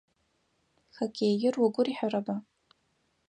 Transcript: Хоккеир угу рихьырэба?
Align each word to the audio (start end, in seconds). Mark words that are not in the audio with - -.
Хоккеир 0.95 1.55
угу 1.65 1.81
рихьырэба? 1.85 2.35